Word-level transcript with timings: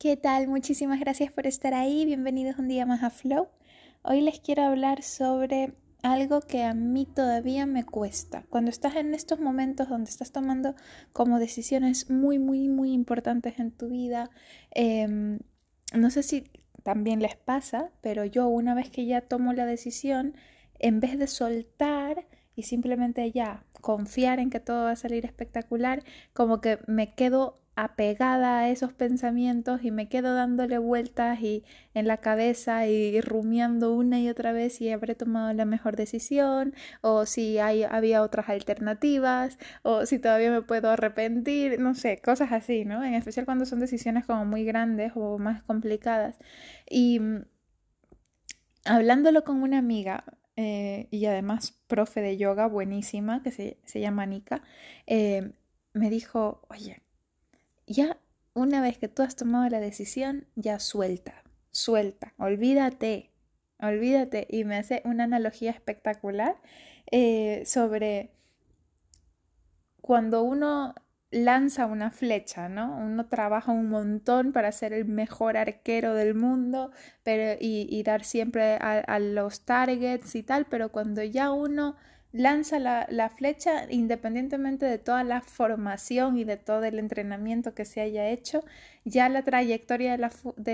¿Qué 0.00 0.16
tal? 0.16 0.48
Muchísimas 0.48 0.98
gracias 0.98 1.30
por 1.30 1.46
estar 1.46 1.74
ahí. 1.74 2.06
Bienvenidos 2.06 2.58
un 2.58 2.68
día 2.68 2.86
más 2.86 3.02
a 3.02 3.10
Flow. 3.10 3.48
Hoy 4.00 4.22
les 4.22 4.40
quiero 4.40 4.62
hablar 4.62 5.02
sobre 5.02 5.74
algo 6.02 6.40
que 6.40 6.62
a 6.62 6.72
mí 6.72 7.04
todavía 7.04 7.66
me 7.66 7.84
cuesta. 7.84 8.46
Cuando 8.48 8.70
estás 8.70 8.96
en 8.96 9.12
estos 9.12 9.40
momentos 9.40 9.90
donde 9.90 10.08
estás 10.08 10.32
tomando 10.32 10.74
como 11.12 11.38
decisiones 11.38 12.08
muy, 12.08 12.38
muy, 12.38 12.70
muy 12.70 12.94
importantes 12.94 13.58
en 13.58 13.72
tu 13.72 13.90
vida, 13.90 14.30
em, 14.70 15.38
no 15.92 16.08
sé 16.08 16.22
si 16.22 16.44
también 16.82 17.20
les 17.20 17.36
pasa, 17.36 17.90
pero 18.00 18.24
yo 18.24 18.48
una 18.48 18.74
vez 18.74 18.88
que 18.88 19.04
ya 19.04 19.20
tomo 19.20 19.52
la 19.52 19.66
decisión, 19.66 20.34
en 20.78 21.00
vez 21.00 21.18
de 21.18 21.26
soltar 21.26 22.26
y 22.56 22.62
simplemente 22.62 23.30
ya 23.32 23.66
confiar 23.82 24.38
en 24.38 24.48
que 24.48 24.60
todo 24.60 24.84
va 24.84 24.92
a 24.92 24.96
salir 24.96 25.26
espectacular, 25.26 26.02
como 26.32 26.62
que 26.62 26.78
me 26.86 27.14
quedo 27.14 27.60
apegada 27.82 28.60
a 28.60 28.70
esos 28.70 28.92
pensamientos 28.92 29.82
y 29.84 29.90
me 29.90 30.08
quedo 30.08 30.34
dándole 30.34 30.78
vueltas 30.78 31.40
y 31.40 31.64
en 31.94 32.06
la 32.06 32.18
cabeza 32.18 32.86
y 32.86 33.20
rumiando 33.20 33.94
una 33.94 34.20
y 34.20 34.28
otra 34.28 34.52
vez 34.52 34.74
si 34.74 34.90
habré 34.90 35.14
tomado 35.14 35.52
la 35.52 35.64
mejor 35.64 35.96
decisión 35.96 36.74
o 37.00 37.26
si 37.26 37.58
hay, 37.58 37.84
había 37.84 38.22
otras 38.22 38.48
alternativas 38.48 39.58
o 39.82 40.06
si 40.06 40.18
todavía 40.18 40.50
me 40.50 40.62
puedo 40.62 40.90
arrepentir, 40.90 41.80
no 41.80 41.94
sé, 41.94 42.20
cosas 42.20 42.52
así, 42.52 42.84
¿no? 42.84 43.02
En 43.04 43.14
especial 43.14 43.46
cuando 43.46 43.64
son 43.66 43.80
decisiones 43.80 44.26
como 44.26 44.44
muy 44.44 44.64
grandes 44.64 45.12
o 45.14 45.38
más 45.38 45.62
complicadas. 45.62 46.38
Y 46.88 47.20
mm, 47.20 47.44
hablándolo 48.84 49.44
con 49.44 49.62
una 49.62 49.78
amiga, 49.78 50.24
eh, 50.56 51.08
y 51.10 51.24
además 51.26 51.80
profe 51.86 52.20
de 52.20 52.36
yoga 52.36 52.66
buenísima 52.66 53.42
que 53.42 53.50
se, 53.50 53.78
se 53.84 54.00
llama 54.00 54.26
Nika, 54.26 54.62
eh, 55.06 55.52
me 55.94 56.10
dijo, 56.10 56.66
oye, 56.68 57.02
ya 57.90 58.18
una 58.54 58.80
vez 58.80 58.98
que 58.98 59.08
tú 59.08 59.22
has 59.22 59.36
tomado 59.36 59.68
la 59.68 59.80
decisión, 59.80 60.46
ya 60.54 60.78
suelta, 60.78 61.42
suelta, 61.72 62.34
olvídate, 62.38 63.32
olvídate. 63.80 64.46
Y 64.48 64.64
me 64.64 64.76
hace 64.76 65.02
una 65.04 65.24
analogía 65.24 65.72
espectacular 65.72 66.56
eh, 67.10 67.64
sobre 67.66 68.30
cuando 70.00 70.42
uno 70.42 70.94
lanza 71.32 71.86
una 71.86 72.10
flecha, 72.10 72.68
¿no? 72.68 72.96
Uno 72.96 73.26
trabaja 73.26 73.72
un 73.72 73.88
montón 73.88 74.52
para 74.52 74.72
ser 74.72 74.92
el 74.92 75.04
mejor 75.04 75.56
arquero 75.56 76.14
del 76.14 76.34
mundo 76.34 76.92
pero, 77.22 77.56
y, 77.60 78.02
dar 78.04 78.24
siempre 78.24 78.76
a, 78.76 79.18
los 79.18 79.64
targets 79.64 80.34
y 80.34 80.42
tal, 80.42 80.66
pero 80.66 80.90
cuando 80.90 81.22
ya 81.22 81.52
uno 81.52 81.96
lanza 82.32 82.78
la, 82.78 83.28
flecha 83.36 83.90
independientemente 83.90 84.86
de 84.86 84.98
toda 84.98 85.24
la 85.24 85.40
formación 85.40 86.38
y 86.38 86.44
de 86.44 86.56
todo 86.56 86.84
el 86.84 86.98
entrenamiento 86.98 87.74
que 87.74 87.84
se 87.84 88.00
haya 88.00 88.28
hecho, 88.28 88.64
ya 89.04 89.28
la 89.28 89.42
trayectoria 89.42 90.12
de 90.12 90.18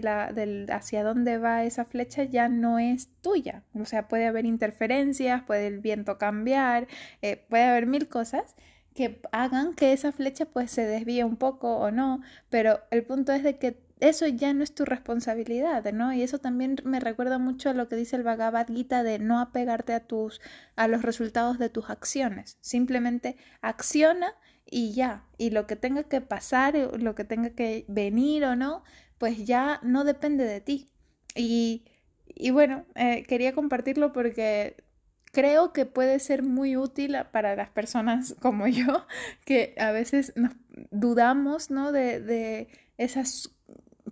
la, 0.00 0.32
de 0.32 0.46
la, 0.46 0.74
hacia 0.74 1.04
dónde 1.04 1.38
va 1.38 1.64
esa 1.64 1.84
flecha 1.84 2.24
ya 2.24 2.48
no 2.48 2.78
es 2.78 3.08
tuya. 3.20 3.62
O 3.74 3.84
sea, 3.84 4.08
puede 4.08 4.26
haber 4.26 4.46
interferencias, 4.46 5.42
puede 5.42 5.66
el 5.66 5.80
viento 5.80 6.18
cambiar, 6.18 6.86
eh, 7.20 7.44
puede 7.48 7.64
haber 7.64 7.86
mil 7.86 8.08
cosas 8.08 8.54
que 8.94 9.20
hagan 9.32 9.74
que 9.74 9.92
esa 9.92 10.12
flecha 10.12 10.44
pues 10.46 10.70
se 10.70 10.86
desvíe 10.86 11.24
un 11.24 11.36
poco 11.36 11.76
o 11.78 11.90
no, 11.90 12.20
pero 12.50 12.80
el 12.90 13.04
punto 13.04 13.32
es 13.32 13.42
de 13.42 13.58
que 13.58 13.78
eso 14.02 14.26
ya 14.26 14.52
no 14.52 14.64
es 14.64 14.74
tu 14.74 14.84
responsabilidad, 14.84 15.84
¿no? 15.92 16.12
Y 16.12 16.22
eso 16.22 16.38
también 16.38 16.76
me 16.82 16.98
recuerda 16.98 17.38
mucho 17.38 17.70
a 17.70 17.72
lo 17.72 17.88
que 17.88 17.94
dice 17.94 18.16
el 18.16 18.24
Bhagavad 18.24 18.66
Gita 18.66 19.04
de 19.04 19.20
no 19.20 19.38
apegarte 19.38 19.94
a 19.94 20.00
tus 20.00 20.40
a 20.74 20.88
los 20.88 21.02
resultados 21.02 21.60
de 21.60 21.68
tus 21.68 21.88
acciones. 21.88 22.58
Simplemente 22.60 23.36
acciona 23.60 24.34
y 24.68 24.92
ya. 24.92 25.24
Y 25.38 25.50
lo 25.50 25.68
que 25.68 25.76
tenga 25.76 26.02
que 26.02 26.20
pasar, 26.20 26.74
lo 26.74 27.14
que 27.14 27.24
tenga 27.24 27.50
que 27.50 27.84
venir 27.86 28.44
o 28.44 28.56
no, 28.56 28.82
pues 29.18 29.44
ya 29.46 29.78
no 29.84 30.02
depende 30.02 30.46
de 30.46 30.60
ti. 30.60 30.90
Y, 31.36 31.84
y 32.26 32.50
bueno, 32.50 32.84
eh, 32.96 33.22
quería 33.28 33.54
compartirlo 33.54 34.12
porque 34.12 34.82
creo 35.26 35.72
que 35.72 35.86
puede 35.86 36.18
ser 36.18 36.42
muy 36.42 36.76
útil 36.76 37.16
para 37.30 37.54
las 37.54 37.70
personas 37.70 38.34
como 38.42 38.66
yo, 38.66 39.06
que 39.44 39.76
a 39.78 39.92
veces 39.92 40.32
nos 40.34 40.54
dudamos, 40.90 41.70
¿no? 41.70 41.92
De, 41.92 42.20
de 42.20 42.66
esas 42.98 43.52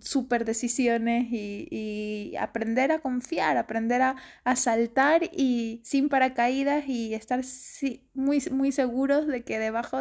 super 0.01 0.45
decisiones 0.45 1.27
y, 1.31 2.35
aprender 2.39 2.93
a 2.93 3.01
confiar, 3.01 3.57
aprender 3.57 4.03
a, 4.03 4.17
saltar 4.57 5.23
y 5.33 5.81
sin 5.85 6.09
paracaídas 6.09 6.89
y 6.89 7.15
estar 7.15 7.41
muy, 8.15 8.43
muy 8.51 8.73
seguros 8.73 9.27
de 9.27 9.43
que 9.43 9.59
debajo 9.59 9.99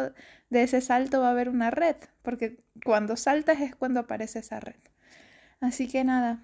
de 0.50 0.62
ese 0.62 0.80
salto 0.80 1.20
va 1.20 1.28
a 1.28 1.30
haber 1.32 1.48
una 1.48 1.70
red, 1.70 1.96
porque 2.22 2.58
cuando 2.84 3.16
saltas 3.16 3.60
es 3.60 3.74
cuando 3.76 4.00
aparece 4.00 4.40
esa 4.40 4.60
red. 4.60 4.80
Así 5.60 5.88
que 5.88 6.04
nada, 6.04 6.42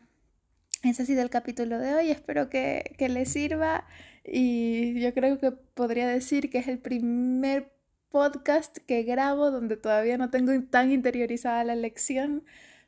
ese 0.82 1.02
ha 1.02 1.06
sido 1.06 1.22
el 1.22 1.30
capítulo 1.30 1.78
de 1.78 1.94
hoy, 1.94 2.10
espero 2.10 2.48
que, 2.48 2.94
que 2.98 3.08
les 3.08 3.30
sirva 3.30 3.86
y 4.24 5.00
yo 5.00 5.14
creo 5.14 5.38
que 5.38 5.52
podría 5.52 6.06
decir 6.06 6.50
que 6.50 6.58
es 6.58 6.68
el 6.68 6.78
primer 6.78 7.72
podcast 8.10 8.78
que 8.78 9.02
grabo 9.02 9.50
donde 9.50 9.76
todavía 9.76 10.16
no 10.18 10.30
tengo 10.30 10.52
tan 10.70 10.90
interiorizada 10.90 11.64
la 11.64 11.74
lección 11.74 12.44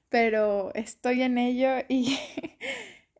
pero 0.09 0.73
estoy 0.75 1.23
en 1.23 1.39
ello 1.39 1.71
y, 1.89 2.19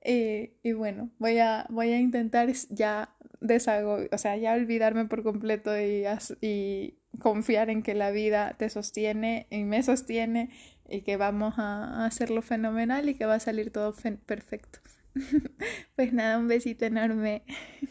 y, 0.05 0.73
bueno, 0.73 1.11
voy 1.19 1.39
a, 1.39 1.67
voy 1.71 1.93
a 1.93 1.99
intentar 1.99 2.51
ya 2.71 3.15
deshago, 3.41 3.99
o 4.11 4.19
sea, 4.19 4.37
ya 4.37 4.55
olvidarme 4.55 5.05
por 5.07 5.23
completo 5.23 5.79
y, 5.79 6.05
y 6.41 6.99
confiar 7.19 7.71
en 7.71 7.83
que 7.83 7.95
la 7.95 8.11
vida 8.11 8.55
te 8.59 8.69
sostiene 8.71 9.47
y 9.51 9.65
me 9.65 9.83
sostiene 9.83 10.51
y 10.89 11.03
que 11.03 11.17
vamos 11.17 11.55
a 11.59 12.07
hacerlo 12.07 12.43
fenomenal 12.43 13.09
y 13.09 13.15
que 13.15 13.27
va 13.27 13.35
a 13.35 13.41
salir 13.41 13.71
todo 13.71 13.95
perfecto. 14.27 14.81
pues 15.97 16.13
nada, 16.13 16.39
un 16.39 16.49
besito 16.49 16.85
enorme. 16.87 17.43